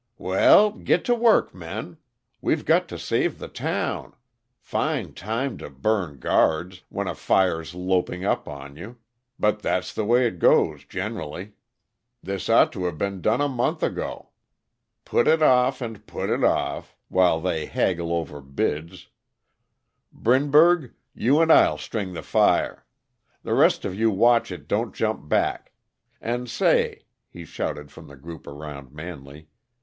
[0.17, 1.97] "Well get to work, men.
[2.41, 4.15] We've got to save the town.
[4.59, 8.97] Fine time to burn guards when a fire's loping up on you!
[9.37, 11.51] But that's the way it goes, generally.
[12.23, 14.29] This ought to've been done a month ago.
[15.05, 19.07] Put it off and put it off while they haggle over bids
[20.11, 22.87] Brinberg, you and I'll string the fire.
[23.43, 25.73] The rest of you watch it don't jump back.
[26.19, 29.49] And, say!" he shouted to the group around Manley.